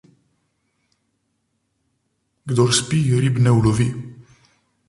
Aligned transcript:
Kdor 2.49 2.69
spi, 2.79 2.99
rib 3.21 3.35
ne 3.43 3.51
ulovi. 3.59 3.89